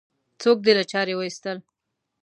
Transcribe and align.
څوک 0.41 0.57
دې 0.65 0.73
له 0.79 0.83
چارې 0.91 1.13
وایستل؟ 1.17 1.57